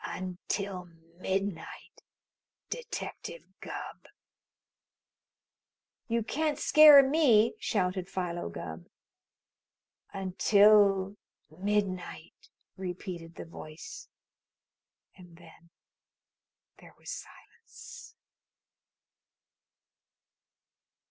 Until 0.03 0.85
midnight, 1.19 2.01
Detective 2.71 3.43
Gubb!" 3.59 4.05
"You 6.07 6.23
can't 6.23 6.57
scare 6.57 7.07
me!" 7.07 7.53
shouted 7.59 8.09
Philo 8.09 8.49
Gubb. 8.49 8.87
"Until 10.11 11.17
midnight!" 11.55 12.49
repeated 12.75 13.35
the 13.35 13.45
voice, 13.45 14.07
and 15.15 15.37
then 15.37 15.69
there 16.79 16.95
was 16.97 17.11
silence. 17.11 18.15